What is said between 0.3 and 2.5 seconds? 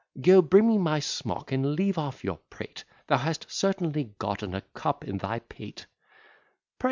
bring me my smock, and leave off your